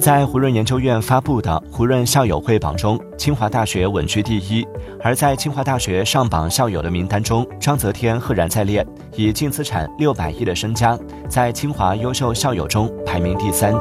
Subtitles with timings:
[0.00, 4.66] 在胡润研究院发布的胡润校友会榜中，清华大学稳居第一。
[5.02, 8.84] 而在清华大学上榜校友的名单中，张泽天赫然在列，
[9.14, 13.74] 以净资产六百亿的身家，在清华优秀校友中排名第三。